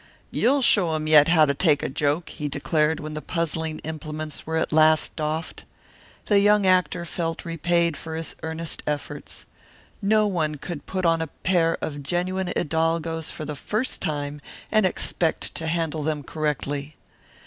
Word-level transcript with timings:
"You'll 0.31 0.63
show 0.63 0.95
'em 0.95 1.05
yet 1.05 1.27
how 1.27 1.45
to 1.45 1.53
take 1.53 1.83
a 1.83 1.87
joke," 1.87 2.29
he 2.29 2.47
declared 2.47 2.99
when 2.99 3.13
the 3.13 3.21
puzzling 3.21 3.77
implements 3.83 4.47
were 4.47 4.57
at 4.57 4.73
last 4.73 5.15
doffed. 5.15 5.63
The 6.25 6.39
young 6.39 6.65
actor 6.65 7.05
felt 7.05 7.45
repaid 7.45 7.95
for 7.95 8.15
his 8.15 8.35
earnest 8.41 8.81
efforts. 8.87 9.45
No 10.01 10.25
one 10.25 10.55
could 10.55 10.87
put 10.87 11.05
on 11.05 11.21
a 11.21 11.27
pair 11.27 11.77
of 11.83 12.01
genuine 12.01 12.47
hidalgos 12.55 13.29
for 13.31 13.45
the 13.45 13.55
first 13.55 14.01
time 14.01 14.41
and 14.71 14.87
expect 14.87 15.53
to 15.53 15.67
handle 15.67 16.01
them 16.01 16.23
correctly. 16.23 16.95